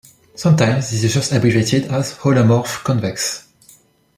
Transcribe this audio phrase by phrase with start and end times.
[0.33, 3.47] Sometimes this is just abbreviated as "holomorph-convex".